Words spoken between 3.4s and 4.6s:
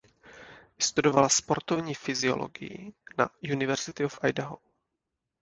University of Idaho.